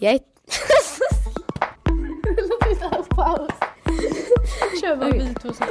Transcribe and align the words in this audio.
Jag 0.00 0.12
är... 0.14 0.20
Paus. 3.08 3.50
Kör 4.80 4.96
bara 4.96 5.10
vi 5.10 5.34
två 5.42 5.52
som 5.52 5.66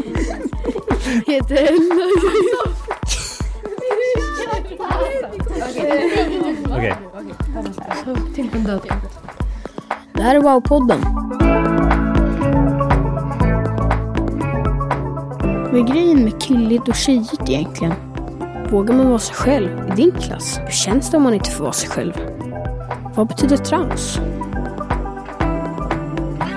heter 1.27 1.55
Ella. 1.55 2.05
Okej. 6.69 6.95
Till 8.35 8.49
på 8.49 8.57
död. 8.57 8.81
Det 10.13 10.21
här 10.21 10.35
är 10.35 10.39
Wow-podden. 10.39 11.01
Vad 15.71 15.75
är 15.75 15.93
grejen 15.93 16.23
med 16.23 16.41
killigt 16.41 16.87
och 16.87 16.95
tjejigt 16.95 17.49
egentligen? 17.49 17.93
Vågar 18.71 18.95
man 18.95 19.07
vara 19.07 19.19
sig 19.19 19.35
själv 19.35 19.69
i 19.91 19.95
din 19.95 20.11
klass? 20.11 20.59
Hur 20.59 20.71
känns 20.71 21.11
det 21.11 21.17
om 21.17 21.23
man 21.23 21.33
inte 21.33 21.51
får 21.51 21.63
vara 21.63 21.73
sig 21.73 21.89
själv? 21.89 22.13
Vad 23.17 23.27
betyder 23.27 23.57
trans? 23.57 24.19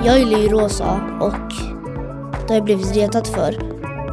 Jag 0.04 0.18
gillar 0.18 0.38
ju 0.38 0.48
rosa 0.48 1.18
och 1.20 1.52
det 2.32 2.48
har 2.48 2.54
jag 2.54 2.64
blivit 2.64 2.96
retad 2.96 3.26
för. 3.26 3.52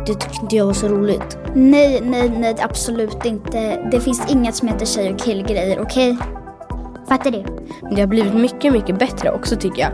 Det 0.06 0.14
tyckte 0.14 0.42
inte 0.42 0.56
jag 0.56 0.66
var 0.66 0.74
så 0.74 0.88
roligt. 0.88 1.38
Nej, 1.56 2.02
nej, 2.04 2.30
nej, 2.30 2.56
absolut 2.60 3.26
inte. 3.26 3.90
Det 3.92 4.00
finns 4.00 4.32
inget 4.32 4.56
som 4.56 4.68
heter 4.68 4.86
tjej 4.86 5.14
och 5.14 5.20
killgrejer, 5.20 5.82
okej? 5.82 6.18
Fattar 7.10 7.32
du? 7.32 7.46
Men 7.82 7.96
det 7.96 8.02
har 8.02 8.08
blivit 8.08 8.34
mycket, 8.34 8.74
mycket 8.74 9.00
bättre 9.00 9.32
också 9.32 9.56
tycker 9.56 9.82
jag. 9.82 9.92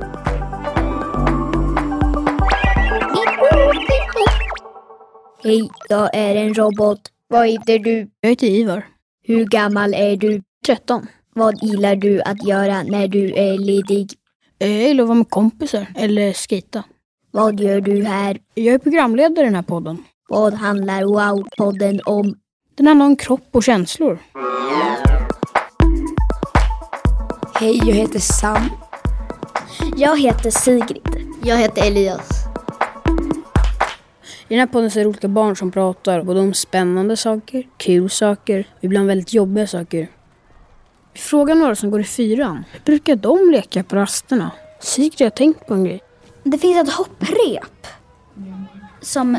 Hej, 5.43 5.69
jag 5.89 6.09
är 6.15 6.35
en 6.35 6.53
robot. 6.53 6.99
Vad 7.27 7.47
heter 7.47 7.79
du? 7.79 8.07
Jag 8.21 8.29
heter 8.29 8.47
Ivar. 8.47 8.85
Hur 9.23 9.45
gammal 9.45 9.93
är 9.93 10.17
du? 10.17 10.41
13. 10.65 11.07
Vad 11.35 11.63
gillar 11.63 11.95
du 11.95 12.21
att 12.21 12.47
göra 12.47 12.83
när 12.83 13.07
du 13.07 13.33
är 13.33 13.57
ledig? 13.57 14.13
Jag 14.57 14.69
gillar 14.69 15.03
att 15.03 15.07
vara 15.07 15.17
med 15.17 15.29
kompisar 15.29 15.87
eller 15.95 16.33
skita. 16.33 16.83
Vad 17.31 17.59
gör 17.59 17.81
du 17.81 18.03
här? 18.03 18.37
Jag 18.53 18.73
är 18.73 18.79
programledare 18.79 19.45
i 19.45 19.47
den 19.47 19.55
här 19.55 19.61
podden. 19.61 20.03
Vad 20.29 20.53
handlar 20.53 21.03
Wow-podden 21.03 21.99
om? 22.05 22.35
Den 22.75 22.87
handlar 22.87 23.05
om 23.05 23.15
kropp 23.15 23.47
och 23.51 23.63
känslor. 23.63 24.19
Hej, 27.55 27.77
jag 27.85 27.95
heter 27.95 28.19
Sam. 28.19 28.69
Jag 29.97 30.19
heter 30.19 30.49
Sigrid. 30.49 31.01
Jag 31.43 31.57
heter 31.57 31.87
Elias. 31.87 32.29
I 34.47 34.55
den 34.55 34.59
här 34.59 34.67
podden 34.67 34.91
så 34.91 34.99
är 34.99 35.03
det 35.03 35.09
olika 35.09 35.27
barn 35.27 35.55
som 35.55 35.71
pratar 35.71 36.23
både 36.23 36.39
om 36.39 36.53
spännande 36.53 37.17
saker, 37.17 37.63
kul 37.77 38.09
saker 38.09 38.67
och 38.77 38.83
ibland 38.83 39.07
väldigt 39.07 39.33
jobbiga 39.33 39.67
saker. 39.67 40.07
Vi 41.13 41.19
frågar 41.19 41.55
några 41.55 41.75
som 41.75 41.91
går 41.91 42.01
i 42.01 42.03
fyran. 42.03 42.65
Hur 42.71 42.79
brukar 42.79 43.15
de 43.15 43.51
leka 43.51 43.83
på 43.83 43.95
rasterna? 43.95 44.51
Sigrid 44.79 45.25
har 45.25 45.29
tänkt 45.29 45.67
på 45.67 45.73
en 45.73 45.83
grej. 45.83 46.01
Det 46.43 46.57
finns 46.57 46.87
ett 46.87 46.93
hopprep. 46.93 47.87
Som, 49.01 49.37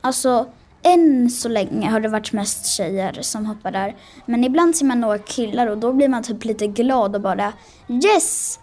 alltså, 0.00 0.46
än 0.82 1.30
så 1.30 1.48
länge 1.48 1.90
har 1.90 2.00
det 2.00 2.08
varit 2.08 2.32
mest 2.32 2.66
tjejer 2.66 3.18
som 3.20 3.46
hoppar 3.46 3.70
där. 3.72 3.96
Men 4.26 4.44
ibland 4.44 4.76
ser 4.76 4.86
man 4.86 5.00
några 5.00 5.18
killar 5.18 5.66
och 5.66 5.78
då 5.78 5.92
blir 5.92 6.08
man 6.08 6.22
typ 6.22 6.44
lite 6.44 6.66
glad 6.66 7.14
och 7.14 7.20
bara 7.20 7.52
yes! 7.88 8.58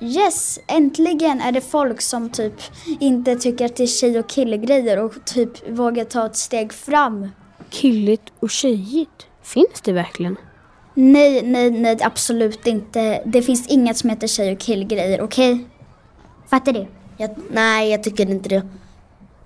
Yes! 0.00 0.58
Äntligen 0.66 1.40
är 1.40 1.52
det 1.52 1.60
folk 1.60 2.02
som 2.02 2.30
typ 2.30 2.62
inte 3.00 3.36
tycker 3.36 3.64
att 3.64 3.76
det 3.76 3.82
är 3.82 3.86
tjej 3.86 4.18
och 4.18 4.28
killgrejer 4.28 4.98
och 4.98 5.24
typ 5.24 5.68
vågar 5.70 6.04
ta 6.04 6.26
ett 6.26 6.36
steg 6.36 6.72
fram. 6.72 7.28
Killigt 7.70 8.32
och 8.40 8.50
tjejigt. 8.50 9.26
Finns 9.42 9.80
det 9.82 9.92
verkligen? 9.92 10.36
Nej, 10.98 11.42
nej, 11.42 11.70
nej, 11.70 11.98
absolut 12.02 12.66
inte. 12.66 13.22
Det 13.24 13.42
finns 13.42 13.66
inget 13.66 13.96
som 13.96 14.10
heter 14.10 14.26
tjej 14.26 14.52
och 14.52 14.58
killgrejer, 14.58 15.20
okej? 15.20 15.66
Fattar 16.46 16.72
du? 16.72 16.86
Jag, 17.16 17.30
nej, 17.50 17.90
jag 17.90 18.02
tycker 18.02 18.30
inte 18.30 18.48
det. 18.48 18.66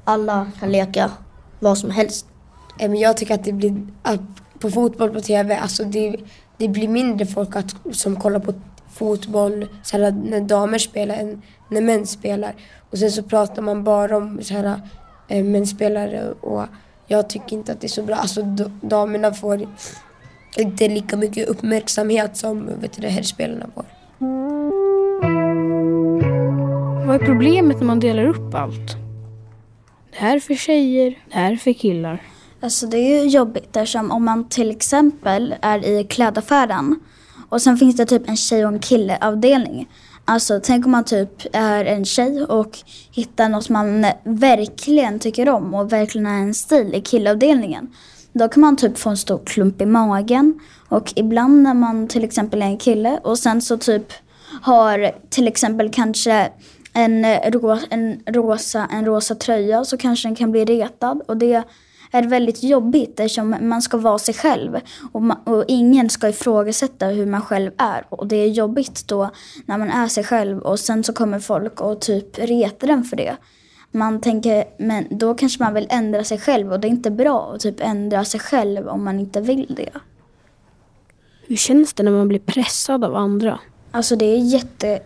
Alla 0.04 0.46
kan 0.60 0.72
leka 0.72 1.10
vad 1.58 1.78
som 1.78 1.90
helst. 1.90 2.26
Men 2.78 2.96
jag 2.96 3.16
tycker 3.16 3.34
att 3.34 3.44
det 3.44 3.52
blir, 3.52 3.86
att 4.02 4.20
på 4.58 4.70
fotboll 4.70 5.10
på 5.10 5.20
TV, 5.20 5.56
alltså 5.56 5.84
det, 5.84 6.16
det 6.56 6.68
blir 6.68 6.88
mindre 6.88 7.26
folk 7.26 7.56
att, 7.56 7.74
som 7.92 8.16
kollar 8.16 8.40
på 8.40 8.54
fotboll 8.92 9.68
så 9.82 9.98
här, 9.98 10.12
när 10.12 10.40
damer 10.40 10.78
spelar 10.78 11.14
än 11.14 11.42
när 11.68 11.80
män 11.80 12.06
spelar. 12.06 12.54
Och 12.90 12.98
sen 12.98 13.10
så 13.10 13.22
pratar 13.22 13.62
man 13.62 13.84
bara 13.84 14.16
om 14.16 14.42
så 14.42 14.54
här, 14.54 14.80
eh, 15.28 15.44
mänspelare 15.44 16.30
och 16.40 16.64
jag 17.06 17.28
tycker 17.28 17.56
inte 17.56 17.72
att 17.72 17.80
det 17.80 17.86
är 17.86 17.88
så 17.88 18.02
bra. 18.02 18.16
Alltså 18.16 18.42
damerna 18.80 19.32
får 19.32 19.68
inte 20.56 20.88
lika 20.88 21.16
mycket 21.16 21.48
uppmärksamhet 21.48 22.36
som 22.36 22.80
vet 22.80 23.00
du, 23.00 23.08
herrspelarna 23.08 23.66
får. 23.74 23.84
Vad 27.06 27.22
är 27.22 27.26
problemet 27.26 27.76
när 27.78 27.86
man 27.86 28.00
delar 28.00 28.24
upp 28.24 28.54
allt? 28.54 28.96
Det 30.10 30.18
här 30.18 30.36
är 30.36 30.40
för 30.40 30.54
tjejer, 30.54 31.10
det 31.10 31.34
här 31.34 31.52
är 31.52 31.56
för 31.56 31.72
killar. 31.72 32.22
Alltså 32.60 32.86
det 32.86 32.98
är 32.98 33.22
ju 33.22 33.28
jobbigt 33.28 33.76
eftersom 33.76 34.10
om 34.10 34.24
man 34.24 34.48
till 34.48 34.70
exempel 34.70 35.54
är 35.62 35.88
i 35.88 36.04
klädaffären 36.04 37.00
och 37.48 37.62
sen 37.62 37.76
finns 37.76 37.96
det 37.96 38.06
typ 38.06 38.28
en 38.28 38.36
tjej 38.36 38.66
och 38.66 38.72
en 38.72 38.80
killeavdelning. 38.80 39.88
Alltså 40.24 40.60
tänk 40.62 40.84
om 40.84 40.92
man 40.92 41.04
typ 41.04 41.30
är 41.52 41.84
en 41.84 42.04
tjej 42.04 42.44
och 42.44 42.78
hittar 43.12 43.48
något 43.48 43.68
man 43.68 44.06
verkligen 44.24 45.18
tycker 45.18 45.48
om 45.48 45.74
och 45.74 45.92
verkligen 45.92 46.26
har 46.26 46.34
en 46.34 46.54
stil 46.54 46.94
i 46.94 47.00
killavdelningen. 47.00 47.94
Då 48.32 48.48
kan 48.48 48.60
man 48.60 48.76
typ 48.76 48.98
få 48.98 49.10
en 49.10 49.16
stor 49.16 49.40
klump 49.44 49.80
i 49.80 49.86
magen 49.86 50.60
och 50.88 51.12
ibland 51.16 51.62
när 51.62 51.74
man 51.74 52.08
till 52.08 52.24
exempel 52.24 52.62
är 52.62 52.66
en 52.66 52.78
kille 52.78 53.20
och 53.24 53.38
sen 53.38 53.62
så 53.62 53.76
typ 53.76 54.12
har 54.62 55.12
till 55.28 55.48
exempel 55.48 55.90
kanske 55.90 56.52
en, 56.92 57.24
ro, 57.52 57.78
en, 57.90 58.22
rosa, 58.26 58.88
en 58.92 59.04
rosa 59.04 59.34
tröja 59.34 59.84
så 59.84 59.96
kanske 59.96 60.28
den 60.28 60.34
kan 60.36 60.50
bli 60.50 60.64
retad 60.64 61.22
och 61.28 61.36
det 61.36 61.62
är 62.12 62.22
väldigt 62.22 62.62
jobbigt 62.62 63.20
eftersom 63.20 63.56
man 63.60 63.82
ska 63.82 63.96
vara 63.96 64.18
sig 64.18 64.34
själv 64.34 64.80
och, 65.12 65.22
man, 65.22 65.36
och 65.44 65.64
ingen 65.68 66.10
ska 66.10 66.28
ifrågasätta 66.28 67.06
hur 67.06 67.26
man 67.26 67.42
själv 67.42 67.70
är. 67.78 68.06
Och 68.08 68.26
det 68.26 68.36
är 68.36 68.48
jobbigt 68.48 69.08
då 69.08 69.30
när 69.66 69.78
man 69.78 69.90
är 69.90 70.08
sig 70.08 70.24
själv 70.24 70.58
och 70.58 70.80
sen 70.80 71.04
så 71.04 71.12
kommer 71.12 71.38
folk 71.38 71.80
och 71.80 72.00
typ 72.00 72.38
retar 72.38 72.86
den 72.86 73.04
för 73.04 73.16
det. 73.16 73.36
Man 73.90 74.20
tänker, 74.20 74.64
men 74.78 75.06
då 75.10 75.34
kanske 75.34 75.62
man 75.62 75.74
vill 75.74 75.86
ändra 75.90 76.24
sig 76.24 76.38
själv 76.38 76.72
och 76.72 76.80
det 76.80 76.88
är 76.88 76.90
inte 76.90 77.10
bra 77.10 77.52
att 77.54 77.60
typ 77.60 77.80
ändra 77.80 78.24
sig 78.24 78.40
själv 78.40 78.88
om 78.88 79.04
man 79.04 79.20
inte 79.20 79.40
vill 79.40 79.74
det. 79.76 79.90
Hur 81.46 81.56
känns 81.56 81.92
det 81.92 82.02
när 82.02 82.12
man 82.12 82.28
blir 82.28 82.38
pressad 82.38 83.04
av 83.04 83.16
andra? 83.16 83.60
Alltså 83.90 84.16
det 84.16 84.24
är 84.24 84.38
jätte... 84.38 85.00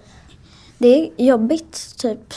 Det 0.78 0.88
är 0.88 1.10
jobbigt 1.16 1.98
typ 1.98 2.34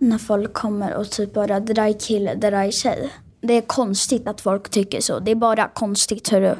när 0.00 0.18
folk 0.18 0.52
kommer 0.52 0.94
och 0.94 1.10
typ 1.10 1.34
bara 1.34 1.60
drar 1.60 1.86
i 1.86 1.94
kille, 1.94 2.34
drar 2.34 2.62
i 2.62 2.72
tjej. 2.72 3.10
Det 3.40 3.54
är 3.54 3.60
konstigt 3.60 4.26
att 4.26 4.40
folk 4.40 4.68
tycker 4.68 5.00
så. 5.00 5.18
Det 5.18 5.30
är 5.30 5.34
bara 5.34 5.68
konstigt 5.68 6.28
hörru. 6.28 6.54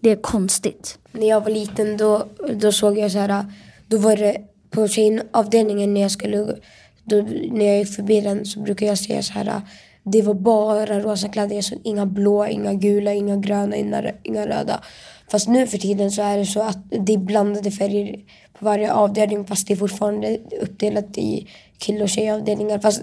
Det 0.00 0.10
är 0.10 0.16
konstigt. 0.16 0.98
När 1.12 1.28
jag 1.28 1.40
var 1.40 1.50
liten 1.50 1.96
då, 1.96 2.26
då 2.54 2.72
såg 2.72 2.98
jag 2.98 3.12
så 3.12 3.18
här, 3.18 3.44
då 3.86 3.98
var 3.98 4.16
det 4.16 4.36
på 4.70 4.88
tjejavdelningen 4.88 5.94
när 5.94 6.00
jag 6.00 6.10
skulle, 6.10 6.56
då, 7.06 7.16
när 7.50 7.66
jag 7.66 7.78
gick 7.78 7.94
förbi 7.94 8.20
den 8.20 8.46
så 8.46 8.60
brukar 8.60 8.86
jag 8.86 8.98
säga 8.98 9.22
så 9.22 9.32
här, 9.32 9.60
det 10.02 10.22
var 10.22 10.34
bara 10.34 11.00
rosa 11.00 11.28
kläder, 11.28 11.54
jag 11.54 11.64
såg 11.64 11.78
inga 11.84 12.06
blå, 12.06 12.46
inga 12.46 12.74
gula, 12.74 13.12
inga 13.12 13.36
gröna, 13.36 13.76
inga, 13.76 14.12
inga 14.22 14.46
röda. 14.46 14.82
Fast 15.30 15.48
nu 15.48 15.66
för 15.66 15.78
tiden 15.78 16.10
så 16.10 16.22
är 16.22 16.38
det 16.38 16.46
så 16.46 16.62
att 16.62 16.78
det 16.90 17.12
är 17.12 17.18
blandade 17.18 17.70
färger 17.70 18.16
på 18.58 18.64
varje 18.64 18.92
avdelning 18.92 19.44
fast 19.44 19.66
det 19.66 19.74
är 19.74 19.76
fortfarande 19.76 20.38
uppdelat 20.60 21.18
i 21.18 21.48
kill 21.78 22.02
och 22.02 22.08
tjejavdelningar. 22.08 22.78
Fast 22.78 23.02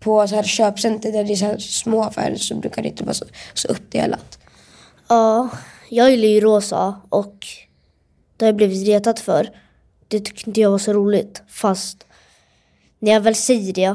på 0.00 0.28
så 0.28 0.34
här 0.34 0.42
köpcenter 0.42 1.12
där 1.12 1.24
det 1.24 1.32
är 1.32 1.36
så 1.36 1.44
här 1.44 1.58
små 1.58 2.02
affärer 2.02 2.36
så 2.36 2.54
brukar 2.54 2.82
det 2.82 2.88
inte 2.88 3.04
vara 3.04 3.14
så, 3.14 3.24
så 3.54 3.68
uppdelat. 3.68 4.38
Ja, 5.08 5.48
jag 5.90 6.10
gillar 6.10 6.28
ju 6.28 6.40
rosa 6.40 7.00
och 7.08 7.46
det 8.36 8.44
har 8.44 8.48
jag 8.48 8.56
blivit 8.56 8.88
retad 8.88 9.18
för. 9.18 9.50
Det 10.08 10.20
tyckte 10.20 10.50
inte 10.50 10.60
jag 10.60 10.70
var 10.70 10.78
så 10.78 10.92
roligt. 10.92 11.42
Fast 11.48 12.06
när 13.02 13.12
jag 13.12 13.20
väl 13.20 13.34
säger 13.34 13.72
det, 13.72 13.94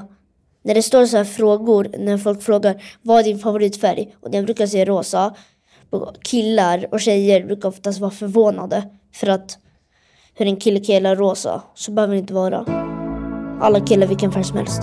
när 0.63 0.74
det 0.74 0.83
står 0.83 1.06
så 1.06 1.18
här 1.18 1.24
frågor, 1.24 1.88
när 1.98 2.18
folk 2.18 2.42
frågar 2.42 2.83
vad 3.01 3.19
är 3.19 3.24
din 3.24 3.39
favoritfärg? 3.39 4.15
Och 4.21 4.31
när 4.31 4.38
jag 4.38 4.45
brukar 4.45 4.68
säga 4.68 4.86
rosa, 4.86 5.36
killar 6.24 6.88
och 6.92 7.00
tjejer 7.00 7.45
brukar 7.45 7.69
oftast 7.69 8.00
vara 8.00 8.12
förvånade. 8.12 8.83
För 9.13 9.27
att 9.27 9.57
hur 10.33 10.48
en 10.48 10.57
kille 10.57 10.80
kan 10.80 10.95
gilla 10.95 11.15
rosa, 11.15 11.62
så 11.75 11.92
behöver 11.92 12.13
det 12.13 12.19
inte 12.19 12.33
vara. 12.33 12.65
Alla 13.62 13.80
killar 13.80 14.07
vilken 14.07 14.31
färg 14.31 14.44
som 14.44 14.57
helst. 14.57 14.81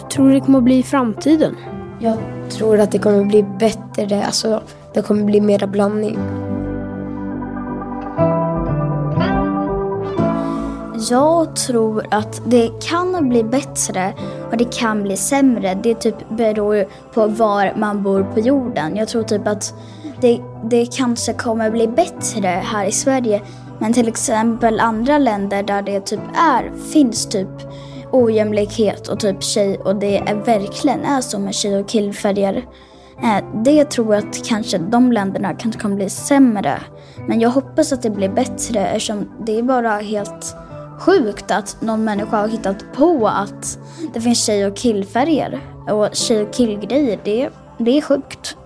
Jag 0.00 0.10
tror 0.10 0.30
det 0.30 0.40
kommer 0.40 0.58
att 0.58 0.64
bli 0.64 0.78
i 0.78 0.82
framtiden. 0.82 1.56
Jag 2.00 2.16
tror 2.50 2.80
att 2.80 2.92
det 2.92 2.98
kommer 2.98 3.24
bli 3.24 3.42
bättre, 3.42 4.24
alltså 4.24 4.62
det 4.94 5.02
kommer 5.02 5.24
bli 5.24 5.40
mera 5.40 5.66
blandning. 5.66 6.18
Jag 11.10 11.56
tror 11.56 12.06
att 12.10 12.42
det 12.46 12.70
kan 12.82 13.28
bli 13.28 13.44
bättre 13.44 14.14
och 14.50 14.56
det 14.56 14.72
kan 14.78 15.02
bli 15.02 15.16
sämre. 15.16 15.74
Det 15.82 15.94
typ 15.94 16.28
beror 16.28 16.84
på 17.12 17.26
var 17.26 17.72
man 17.76 18.02
bor 18.02 18.22
på 18.34 18.40
jorden. 18.40 18.96
Jag 18.96 19.08
tror 19.08 19.22
typ 19.22 19.46
att 19.48 19.74
det, 20.20 20.40
det 20.64 20.86
kanske 20.96 21.32
kommer 21.32 21.70
bli 21.70 21.88
bättre 21.88 22.48
här 22.48 22.86
i 22.86 22.92
Sverige. 22.92 23.42
Men 23.78 23.92
till 23.92 24.08
exempel 24.08 24.80
andra 24.80 25.18
länder 25.18 25.62
där 25.62 25.82
det 25.82 26.00
typ 26.00 26.20
är, 26.34 26.72
finns 26.92 27.26
typ 27.26 27.48
ojämlikhet 28.12 29.08
och 29.08 29.20
typ 29.20 29.42
tjej 29.42 29.78
och 29.78 29.96
det 29.96 30.18
är 30.18 30.34
verkligen 30.34 31.04
är 31.04 31.20
så 31.20 31.38
med 31.38 31.54
tjej 31.54 31.80
och 31.80 31.88
killfärger. 31.88 32.64
Eh, 33.22 33.62
det 33.64 33.84
tror 33.84 34.14
jag 34.14 34.28
att 34.28 34.44
kanske 34.44 34.78
de 34.78 35.12
länderna 35.12 35.54
kanske 35.54 35.80
kommer 35.80 35.96
bli 35.96 36.10
sämre. 36.10 36.80
Men 37.28 37.40
jag 37.40 37.50
hoppas 37.50 37.92
att 37.92 38.02
det 38.02 38.10
blir 38.10 38.28
bättre 38.28 38.86
eftersom 38.86 39.28
det 39.46 39.58
är 39.58 39.62
bara 39.62 39.90
helt 39.90 40.56
sjukt 40.98 41.50
att 41.50 41.76
någon 41.80 42.04
människa 42.04 42.36
har 42.36 42.48
hittat 42.48 42.92
på 42.92 43.28
att 43.28 43.78
det 44.14 44.20
finns 44.20 44.46
tjej 44.46 44.66
och 44.66 44.76
killfärger. 44.76 45.60
Och 45.90 46.08
tjej 46.12 46.42
och 46.42 46.54
killgrejer, 46.54 47.20
det, 47.24 47.50
det 47.78 47.98
är 47.98 48.02
sjukt. 48.02 48.56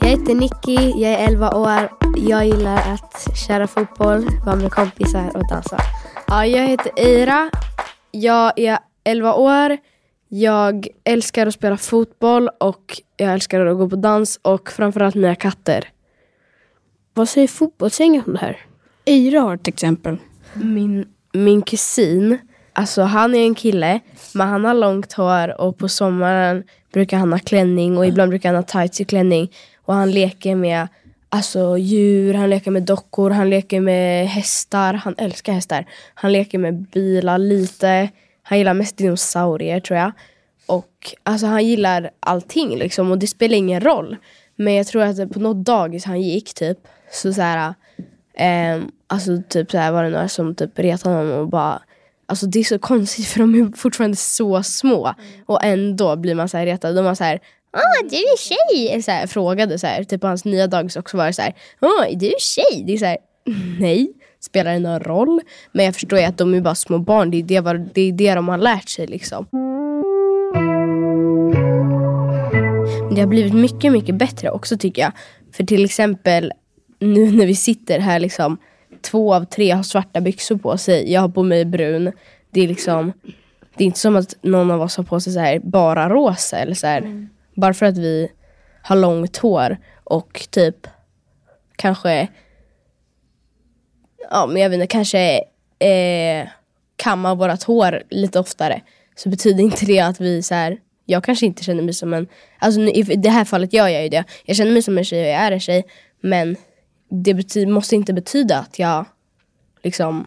Jag 0.00 0.08
heter 0.08 0.34
Nicky, 0.34 1.02
jag 1.02 1.12
är 1.12 1.28
11 1.28 1.54
år. 1.54 1.90
Jag 2.16 2.46
gillar 2.46 2.76
att 2.76 3.36
köra 3.46 3.66
fotboll, 3.66 4.26
vara 4.46 4.56
med 4.56 4.72
kompisar 4.72 5.36
och 5.36 5.48
dansa. 5.48 5.78
Ja, 6.26 6.46
jag 6.46 6.66
heter 6.66 6.92
Eira. 6.96 7.50
Jag 8.10 8.58
är 8.58 8.78
11 9.04 9.34
år. 9.34 9.76
Jag 10.28 10.86
älskar 11.04 11.46
att 11.46 11.54
spela 11.54 11.76
fotboll 11.76 12.48
och 12.60 13.00
jag 13.16 13.32
älskar 13.32 13.66
att 13.66 13.78
gå 13.78 13.88
på 13.88 13.96
dans 13.96 14.40
och 14.42 14.70
framförallt 14.70 15.14
mina 15.14 15.34
katter. 15.34 15.88
Vad 17.14 17.28
säger 17.28 17.48
fotbollsgänget 17.48 18.26
om 18.26 18.32
det 18.32 18.38
här? 18.38 18.69
Eira 19.06 19.40
har 19.40 19.54
ett 19.54 19.68
exempel. 19.68 20.16
Min, 20.54 21.06
min 21.32 21.62
kusin, 21.62 22.38
alltså 22.72 23.02
han 23.02 23.34
är 23.34 23.44
en 23.44 23.54
kille, 23.54 24.00
men 24.34 24.48
han 24.48 24.64
har 24.64 24.74
långt 24.74 25.12
hår 25.12 25.60
och 25.60 25.78
på 25.78 25.88
sommaren 25.88 26.64
brukar 26.92 27.18
han 27.18 27.32
ha 27.32 27.38
klänning 27.38 27.98
och 27.98 28.06
ibland 28.06 28.28
brukar 28.28 28.48
han 28.48 28.56
ha 28.56 28.62
tights 28.62 29.00
i 29.00 29.04
klänning. 29.04 29.52
Och 29.84 29.94
han 29.94 30.10
leker 30.10 30.54
med 30.54 30.88
alltså, 31.28 31.78
djur, 31.78 32.34
han 32.34 32.50
leker 32.50 32.70
med 32.70 32.82
dockor, 32.82 33.30
han 33.30 33.50
leker 33.50 33.80
med 33.80 34.28
hästar. 34.28 34.94
Han 34.94 35.14
älskar 35.18 35.52
hästar. 35.52 35.86
Han 36.14 36.32
leker 36.32 36.58
med 36.58 36.74
bilar 36.74 37.38
lite. 37.38 38.08
Han 38.42 38.58
gillar 38.58 38.74
mest 38.74 38.96
dinosaurier 38.96 39.80
tror 39.80 39.98
jag. 39.98 40.12
Och 40.66 41.14
alltså 41.22 41.46
han 41.46 41.66
gillar 41.66 42.10
allting 42.20 42.78
liksom 42.78 43.10
och 43.10 43.18
det 43.18 43.26
spelar 43.26 43.56
ingen 43.56 43.80
roll. 43.80 44.16
Men 44.56 44.74
jag 44.74 44.86
tror 44.86 45.02
att 45.02 45.32
på 45.32 45.40
något 45.40 45.66
dagis 45.66 46.04
han 46.04 46.22
gick 46.22 46.54
typ 46.54 46.78
så 47.12 47.32
så 47.32 47.42
här, 47.42 47.74
Eh, 48.40 48.82
alltså 49.06 49.42
typ 49.48 49.70
så 49.70 49.78
här 49.78 49.92
var 49.92 50.04
det 50.04 50.10
några 50.10 50.28
som 50.28 50.54
typ 50.54 50.78
retade 50.78 51.16
honom 51.16 51.38
och 51.38 51.48
bara 51.48 51.82
Alltså 52.26 52.46
det 52.46 52.60
är 52.60 52.64
så 52.64 52.78
konstigt 52.78 53.26
för 53.26 53.40
de 53.40 53.54
är 53.54 53.76
fortfarande 53.76 54.16
så 54.16 54.62
små. 54.62 55.14
Och 55.46 55.64
ändå 55.64 56.16
blir 56.16 56.34
man 56.34 56.48
så 56.48 56.56
här 56.56 56.66
retad. 56.66 56.96
De 56.96 57.04
var 57.04 57.14
så 57.14 57.24
här 57.24 57.40
Ah, 57.72 58.02
du 58.10 58.16
är 58.16 58.36
tjej! 58.38 59.02
Så 59.02 59.10
här, 59.10 59.26
frågade 59.26 59.78
så 59.78 59.86
här, 59.86 60.04
typ 60.04 60.20
på 60.20 60.26
hans 60.26 60.44
nya 60.44 60.66
dagis 60.66 60.96
också 60.96 61.16
var 61.16 61.26
det 61.26 61.32
så 61.32 61.42
här 61.42 61.54
Ah, 61.80 62.04
du 62.14 62.26
är 62.26 62.38
tjej! 62.40 62.84
Det 62.86 62.92
är 62.92 62.96
så 62.98 63.04
här, 63.04 63.18
nej. 63.80 64.12
Spelar 64.40 64.72
det 64.72 64.78
någon 64.78 65.00
roll? 65.00 65.40
Men 65.72 65.84
jag 65.84 65.94
förstår 65.94 66.18
ju 66.18 66.24
att 66.24 66.38
de 66.38 66.54
är 66.54 66.60
bara 66.60 66.74
små 66.74 66.98
barn. 66.98 67.30
Det 67.30 67.36
är 67.36 67.42
det, 67.42 67.60
var- 67.60 67.88
det, 67.94 68.00
är 68.00 68.12
det 68.12 68.34
de 68.34 68.48
har 68.48 68.58
lärt 68.58 68.88
sig 68.88 69.06
liksom. 69.06 69.46
Men 73.04 73.14
det 73.14 73.20
har 73.20 73.26
blivit 73.26 73.54
mycket, 73.54 73.92
mycket 73.92 74.14
bättre 74.14 74.50
också 74.50 74.76
tycker 74.78 75.02
jag. 75.02 75.12
För 75.52 75.64
till 75.64 75.84
exempel 75.84 76.52
nu 77.00 77.30
när 77.30 77.46
vi 77.46 77.54
sitter 77.54 77.98
här 77.98 78.20
liksom 78.20 78.58
två 79.00 79.34
av 79.34 79.44
tre 79.44 79.70
har 79.70 79.82
svarta 79.82 80.20
byxor 80.20 80.56
på 80.56 80.78
sig. 80.78 81.12
Jag 81.12 81.20
har 81.20 81.28
på 81.28 81.42
mig 81.42 81.64
brun. 81.64 82.12
Det 82.50 82.60
är 82.60 82.68
liksom 82.68 83.12
det 83.76 83.84
är 83.84 83.86
inte 83.86 83.98
som 83.98 84.16
att 84.16 84.36
någon 84.42 84.70
av 84.70 84.82
oss 84.82 84.96
har 84.96 85.04
på 85.04 85.20
sig 85.20 85.32
så 85.32 85.40
här 85.40 85.58
bara 85.58 86.08
rosa 86.08 86.58
eller 86.58 86.74
så 86.74 86.86
här. 86.86 87.28
Bara 87.54 87.74
för 87.74 87.86
att 87.86 87.98
vi 87.98 88.28
har 88.82 88.96
långt 88.96 89.36
hår 89.36 89.78
och 90.04 90.46
typ 90.50 90.86
kanske 91.76 92.28
ja 94.30 94.46
men 94.46 94.62
jag 94.62 94.70
vet 94.70 94.74
inte, 94.74 94.86
kanske 94.86 95.44
eh, 95.78 96.48
kammar 96.96 97.34
vårat 97.34 97.62
hår 97.62 98.02
lite 98.10 98.40
oftare. 98.40 98.80
Så 99.14 99.28
betyder 99.28 99.64
inte 99.64 99.86
det 99.86 100.00
att 100.00 100.20
vi 100.20 100.42
så 100.42 100.54
här, 100.54 100.78
jag 101.04 101.24
kanske 101.24 101.46
inte 101.46 101.64
känner 101.64 101.82
mig 101.82 101.94
som 101.94 102.14
en, 102.14 102.28
alltså 102.58 102.80
i 102.80 103.02
det 103.02 103.30
här 103.30 103.44
fallet 103.44 103.72
gör 103.72 103.88
jag 103.88 104.02
ju 104.02 104.08
det. 104.08 104.24
Jag 104.44 104.56
känner 104.56 104.72
mig 104.72 104.82
som 104.82 104.98
en 104.98 105.04
tjej 105.04 105.20
och 105.22 105.28
jag 105.28 105.40
är 105.40 105.52
en 105.52 105.60
tjej. 105.60 105.84
Men 106.20 106.56
det 107.10 107.66
måste 107.66 107.96
inte 107.96 108.12
betyda 108.12 108.58
att 108.58 108.78
jag 108.78 109.04
liksom, 109.82 110.26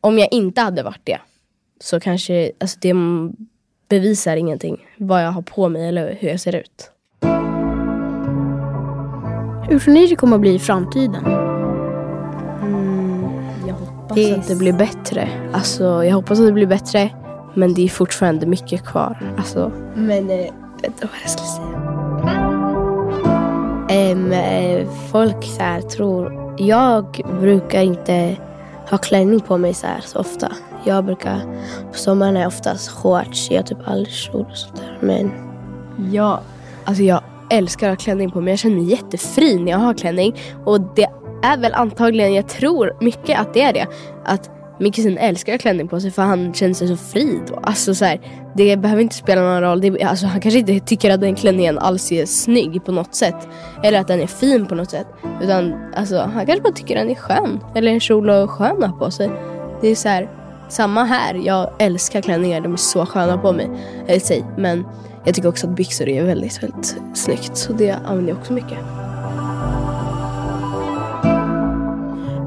om 0.00 0.18
jag 0.18 0.28
inte 0.32 0.60
hade 0.60 0.82
varit 0.82 1.00
det 1.04 1.18
så 1.80 2.00
kanske, 2.00 2.52
alltså 2.58 2.78
det 2.80 2.94
bevisar 3.88 4.36
ingenting. 4.36 4.86
Vad 4.96 5.24
jag 5.24 5.30
har 5.30 5.42
på 5.42 5.68
mig 5.68 5.88
eller 5.88 6.16
hur 6.20 6.28
jag 6.28 6.40
ser 6.40 6.54
ut. 6.54 6.90
Hur 9.68 9.78
tror 9.78 9.94
ni 9.94 10.06
det 10.06 10.16
kommer 10.16 10.34
att 10.34 10.40
bli 10.40 10.54
i 10.54 10.58
framtiden? 10.58 11.24
Jag 13.66 13.74
hoppas 13.74 14.18
att 14.18 14.48
det 14.48 14.56
blir 14.56 14.72
bättre. 14.72 15.28
Alltså, 15.52 16.04
jag 16.04 16.14
hoppas 16.14 16.38
att 16.38 16.46
det 16.46 16.52
blir 16.52 16.66
bättre. 16.66 17.10
Men 17.54 17.74
det 17.74 17.82
är 17.82 17.88
fortfarande 17.88 18.46
mycket 18.46 18.84
kvar. 18.84 19.34
Alltså, 19.38 19.72
Men, 19.94 20.30
eh, 20.30 20.52
vänta 20.82 21.06
vad 21.06 21.20
jag 21.22 21.30
ska 21.30 21.42
säga. 21.42 21.89
Eh, 23.90 24.86
folk 25.12 25.44
så 25.44 25.62
här 25.62 25.80
tror, 25.80 26.54
jag 26.58 27.20
brukar 27.40 27.82
inte 27.82 28.36
ha 28.90 28.98
klänning 28.98 29.40
på 29.40 29.58
mig 29.58 29.74
så 29.74 29.86
här 29.86 30.00
så 30.00 30.18
ofta. 30.18 30.52
Jag 30.84 31.04
brukar, 31.04 31.40
på 31.92 31.98
sommaren 31.98 32.36
är 32.36 32.40
jag 32.40 32.48
oftast 32.48 32.88
shorts, 32.88 33.50
jag 33.50 33.58
har 33.58 33.62
typ 33.62 33.78
aldrig 33.88 34.14
kjol 34.14 34.46
och 34.50 34.56
sånt 34.56 34.76
där. 34.76 34.98
Men 35.00 35.30
jag, 36.12 36.38
alltså 36.84 37.02
jag 37.02 37.22
älskar 37.50 37.90
att 37.90 37.98
ha 37.98 38.04
klänning 38.04 38.30
på 38.30 38.40
mig. 38.40 38.52
Jag 38.52 38.58
känner 38.58 38.76
mig 38.76 38.84
jättefri 38.84 39.58
när 39.58 39.72
jag 39.72 39.78
har 39.78 39.94
klänning. 39.94 40.36
Och 40.64 40.80
det 40.80 41.08
är 41.42 41.56
väl 41.56 41.74
antagligen, 41.74 42.34
jag 42.34 42.48
tror 42.48 42.96
mycket 43.00 43.40
att 43.40 43.54
det 43.54 43.62
är 43.62 43.72
det. 43.72 43.86
Att 44.24 44.50
min 44.80 44.92
kusin 44.92 45.18
älskar 45.18 45.52
att 45.52 45.60
ha 45.60 45.62
klänning 45.62 45.88
på 45.88 46.00
sig 46.00 46.10
för 46.10 46.22
han 46.22 46.54
känner 46.54 46.74
sig 46.74 46.88
så 46.88 46.96
fri 46.96 47.40
då. 47.48 47.60
Alltså 47.62 47.94
så 47.94 48.04
här, 48.04 48.20
det 48.56 48.76
behöver 48.76 49.02
inte 49.02 49.14
spela 49.14 49.40
någon 49.40 49.60
roll. 49.60 49.80
Det, 49.80 50.02
alltså, 50.02 50.26
han 50.26 50.40
kanske 50.40 50.58
inte 50.58 50.80
tycker 50.80 51.10
att 51.10 51.20
den 51.20 51.34
klänningen 51.34 51.78
alls 51.78 52.12
är 52.12 52.26
snygg 52.26 52.84
på 52.84 52.92
något 52.92 53.14
sätt. 53.14 53.48
Eller 53.82 54.00
att 54.00 54.08
den 54.08 54.20
är 54.20 54.26
fin 54.26 54.66
på 54.66 54.74
något 54.74 54.90
sätt. 54.90 55.06
Utan 55.42 55.74
alltså, 55.96 56.18
han 56.18 56.46
kanske 56.46 56.62
bara 56.62 56.72
tycker 56.72 56.96
att 56.96 57.02
den 57.02 57.10
är 57.10 57.14
skön. 57.14 57.60
Eller 57.74 57.92
en 57.92 58.00
kjol 58.00 58.30
och 58.30 58.50
skön 58.50 58.82
att 58.82 58.90
ha 58.90 58.98
på 58.98 59.10
sig. 59.10 59.30
Det 59.80 59.88
är 59.88 59.94
så 59.94 60.08
här, 60.08 60.30
samma 60.68 61.04
här. 61.04 61.34
Jag 61.34 61.70
älskar 61.78 62.20
klänningar, 62.20 62.60
de 62.60 62.72
är 62.72 62.76
så 62.76 63.06
sköna 63.06 63.38
på 63.38 63.52
mig. 63.52 63.70
Eller 64.06 64.20
sig. 64.20 64.44
Men 64.58 64.86
jag 65.24 65.34
tycker 65.34 65.48
också 65.48 65.66
att 65.66 65.76
byxor 65.76 66.08
är 66.08 66.24
väldigt, 66.24 66.62
väldigt 66.62 66.96
snyggt. 67.14 67.56
Så 67.56 67.72
det 67.72 67.90
använder 67.90 68.32
jag 68.32 68.38
också 68.38 68.52
mycket. 68.52 68.78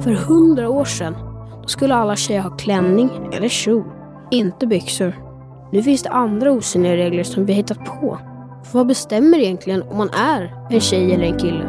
För 0.03 0.11
hundra 0.11 0.69
år 0.69 0.85
sedan 0.85 1.32
då 1.63 1.69
skulle 1.69 1.95
alla 1.95 2.15
tjejer 2.15 2.41
ha 2.41 2.49
klänning 2.49 3.09
eller 3.33 3.47
kjol, 3.47 3.83
inte 4.31 4.67
byxor. 4.67 5.13
Nu 5.71 5.83
finns 5.83 6.03
det 6.03 6.09
andra 6.09 6.51
osynliga 6.51 6.95
regler 6.95 7.23
som 7.23 7.45
vi 7.45 7.53
har 7.53 7.57
hittat 7.57 7.85
på. 7.85 8.19
För 8.63 8.79
vad 8.79 8.87
bestämmer 8.87 9.37
egentligen 9.37 9.83
om 9.83 9.97
man 9.97 10.09
är 10.09 10.53
en 10.69 10.79
tjej 10.79 11.13
eller 11.13 11.25
en 11.25 11.39
kille? 11.39 11.65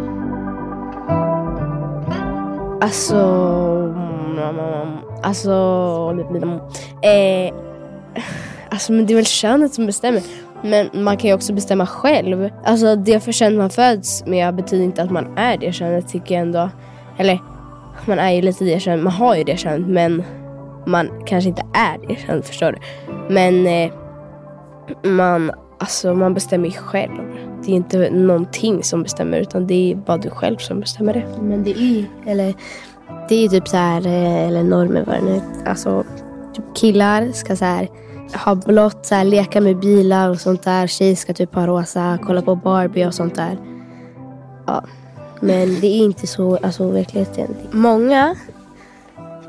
Alltså... 2.81 3.17
Mm, 3.17 4.39
mm, 4.39 4.59
mm, 4.59 4.99
alltså... 5.23 5.51
Eh, 7.03 7.55
alltså 8.71 8.93
men 8.93 9.07
det 9.07 9.13
är 9.13 9.17
väl 9.17 9.27
könet 9.27 9.75
som 9.75 9.87
bestämmer. 9.87 10.23
Men 10.63 10.91
man 10.93 11.17
kan 11.17 11.29
ju 11.29 11.35
också 11.35 11.53
bestämma 11.53 11.87
själv. 11.87 12.51
Alltså 12.65 12.97
det 12.97 13.21
för 13.21 13.33
kön 13.33 13.57
man 13.57 13.71
föds 13.71 14.27
med 14.27 14.55
betyder 14.55 14.85
inte 14.85 15.03
att 15.03 15.11
man 15.11 15.39
är 15.39 15.57
det 15.57 15.73
könet 15.73 16.09
tycker 16.09 16.35
jag 16.35 16.43
ändå. 16.43 16.71
Eller 17.19 17.39
man 18.07 18.19
är 18.19 18.31
ju 18.31 18.43
lite 18.43 18.65
det 18.65 18.81
könet, 18.81 19.05
man 19.05 19.13
har 19.13 19.37
ju 19.37 19.45
det 19.45 19.57
könet 19.57 19.89
men 19.89 20.23
man 20.87 21.11
kanske 21.27 21.49
inte 21.49 21.67
är 21.75 22.09
det 22.09 22.17
könet, 22.17 22.47
förstår 22.47 22.73
du? 22.73 22.79
Men 23.35 23.67
eh, 23.67 23.93
man, 25.03 25.51
alltså, 25.79 26.15
man 26.15 26.35
bestämmer 26.35 26.69
ju 26.69 26.75
själv. 26.75 27.23
Det 27.63 27.71
är 27.73 27.77
inte 27.77 28.11
någonting 28.11 28.83
som 28.83 29.03
bestämmer 29.03 29.39
utan 29.39 29.67
det 29.67 29.93
är 29.93 29.97
bara 29.97 30.17
du 30.17 30.31
själv 30.31 30.57
som 30.57 30.81
bestämmer 30.81 31.13
det. 31.15 31.25
Men 31.43 31.65
det 31.65 31.71
är 31.71 31.83
ju, 31.83 32.05
eller 32.27 32.55
det 33.29 33.35
är 33.35 33.43
ju 33.43 33.49
typ 33.49 33.69
så 33.69 33.77
här, 33.77 34.07
eh, 34.07 34.49
eller 34.49 34.63
normer 34.63 35.05
vad 35.07 35.17
det 35.17 35.23
nu 35.23 35.41
Alltså 35.67 36.05
typ 36.55 36.65
killar 36.75 37.33
ska 37.33 37.57
så 37.57 37.65
här 37.65 37.89
ha 38.45 38.55
blått, 38.55 39.07
så 39.07 39.15
här, 39.15 39.25
leka 39.25 39.61
med 39.61 39.79
bilar 39.79 40.31
och 40.31 40.41
sånt 40.41 40.63
där. 40.63 40.87
Tjejer 40.87 41.17
ska 41.17 41.35
typ 41.35 41.55
ha 41.55 41.67
rosa, 41.67 42.19
kolla 42.23 42.43
på 42.43 42.55
Barbie 42.55 43.07
och 43.07 43.15
sånt 43.15 43.35
där. 43.35 43.59
Ja. 44.67 44.85
Men 45.45 45.81
det 45.81 45.87
är 45.87 46.05
inte 46.05 46.27
så 46.27 46.57
alltså, 46.57 46.91
verkligheten. 46.91 47.57
Många 47.71 48.37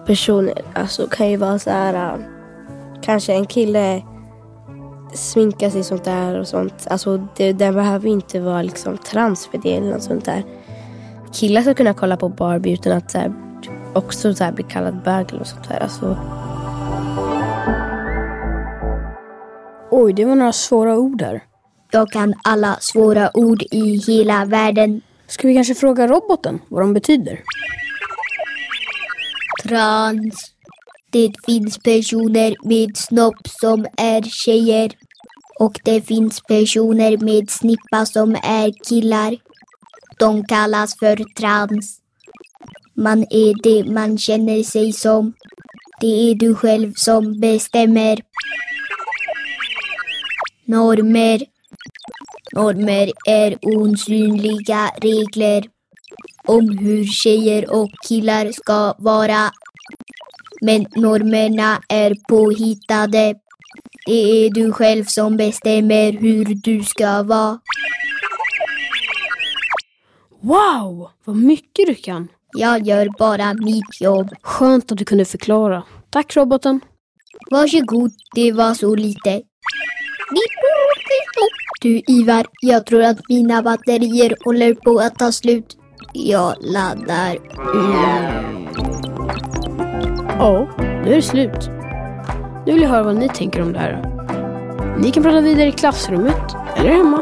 personer 0.06 0.54
alltså, 0.74 1.08
kan 1.08 1.30
ju 1.30 1.38
vara 1.38 1.60
så 1.60 1.70
här. 1.70 2.14
äh, 2.14 2.20
Kanske 3.02 3.34
en 3.34 3.46
kille 3.46 4.02
sminkar 5.14 5.70
sig 5.70 5.84
sånt 5.84 6.04
där 6.04 6.40
och 6.40 6.48
sånt. 6.48 6.88
Alltså 6.90 7.28
det, 7.38 7.54
den 7.54 7.75
behöver 7.75 8.10
inte 8.10 8.40
vara 8.40 8.62
liksom 8.62 8.98
trans 8.98 9.48
för 9.48 9.58
det 9.58 9.75
eller 9.75 9.92
något 9.92 10.04
sånt 10.04 10.25
där 10.25 10.44
killar 11.36 11.62
ska 11.62 11.74
kunna 11.74 11.94
kolla 11.94 12.18
på 12.18 12.30
Barbie 12.30 12.74
utan 12.74 12.92
att 12.92 13.12
så 13.12 13.18
här, 13.18 13.34
också 13.94 14.34
så 14.34 14.44
här, 14.44 14.52
bli 14.52 14.64
kallad 14.64 15.04
bög 15.04 15.34
eller 15.34 15.44
sånt 15.44 15.70
där. 15.70 15.80
Alltså, 15.80 16.18
Oj, 19.92 20.14
det 20.14 20.25
var 20.25 20.36
några 20.36 20.54
svåra 20.54 20.98
ord 20.98 21.18
där. 21.18 21.44
Jag 21.92 22.12
kan 22.12 22.34
alla 22.44 22.78
svåra 22.80 23.38
ord 23.38 23.64
i 23.72 24.02
hela 24.08 24.46
världen. 24.46 25.02
Ska 25.27 25.48
vi 25.48 25.53
kanske 25.55 25.75
fråga 25.75 26.08
roboten 26.08 26.62
vad 26.67 26.82
de 26.84 26.94
betyder? 26.94 27.41
Trans. 29.63 30.51
Det 31.12 31.32
finns 31.46 31.77
personer 31.77 32.55
med 32.67 32.98
snopp 32.98 33.48
som 33.62 33.86
är 33.98 34.22
tjejer. 34.22 34.91
Och 35.60 35.79
det 35.84 36.01
finns 36.01 36.41
personer 36.41 37.17
med 37.17 37.50
snippa 37.50 38.05
som 38.05 38.36
är 38.44 38.89
killar. 38.89 39.38
De 40.20 40.46
kallas 40.46 41.00
för 41.00 41.34
trans. 41.38 42.00
Man 42.94 43.20
är 43.29 43.63
det 43.63 43.91
man 43.91 44.17
känner 44.17 44.63
sig 44.63 44.94
som. 44.94 45.34
Det 46.01 46.32
är 46.32 46.36
du 46.36 46.55
själv 46.55 46.94
som 46.96 47.39
bestämmer. 47.39 48.22
Normer. 50.65 51.55
Normer 52.56 53.12
är 53.28 53.58
osynliga 53.62 54.92
regler 55.02 55.64
om 56.48 56.78
hur 56.78 57.06
tjejer 57.06 57.74
och 57.74 57.90
killar 58.08 58.52
ska 58.52 58.94
vara. 58.98 59.52
Men 60.62 60.86
normerna 60.96 61.82
är 61.90 62.16
påhittade. 62.30 63.36
Det 64.06 64.46
är 64.46 64.50
du 64.50 64.74
själv 64.74 65.04
som 65.04 65.38
bestämmer 65.38 66.12
hur 66.12 66.46
du 66.46 66.84
ska 66.84 67.24
vara. 67.24 67.60
Wow, 70.42 71.10
vad 71.24 71.36
mycket 71.36 71.88
du 71.88 71.96
kan! 71.96 72.28
Jag 72.58 72.88
gör 72.88 73.10
bara 73.18 73.54
mitt 73.54 74.02
jobb. 74.02 74.30
Skönt 74.42 74.92
att 74.92 74.98
du 74.98 75.06
kunde 75.06 75.26
förklara. 75.26 75.84
Tack 76.10 76.36
roboten. 76.36 76.80
Varsågod, 77.52 78.12
det 78.36 78.52
var 78.52 78.74
så 78.74 78.96
lite. 78.96 79.42
Du 81.86 82.01
Ivar, 82.08 82.46
jag 82.62 82.86
tror 82.86 83.04
att 83.04 83.30
mina 83.30 83.62
batterier 83.62 84.36
håller 84.46 84.74
på 84.74 85.00
att 85.00 85.20
ta 85.20 85.32
slut. 85.32 85.77
Jag 86.13 86.56
laddar. 86.62 87.38
Ja, 90.39 90.68
nu 90.80 91.12
är 91.12 91.15
det 91.15 91.22
slut. 91.22 91.70
Nu 92.65 92.74
vill 92.74 92.82
jag 92.82 92.89
höra 92.89 93.04
vad 93.04 93.15
ni 93.15 93.30
tänker 93.30 93.62
om 93.62 93.74
det 93.74 93.80
här. 93.80 94.04
Ni 95.00 95.12
kan 95.12 95.24
prata 95.24 95.42
vidare 95.42 95.68
i 95.68 95.72
klassrummet 95.72 96.56
eller 96.75 96.89
hemma. 96.89 97.22